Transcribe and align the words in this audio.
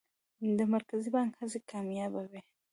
د 0.57 0.59
مرکزي 0.73 1.09
بانک 1.15 1.31
هڅې 1.39 1.59
کامیابه 1.71 2.21
وې؟ 2.29 2.41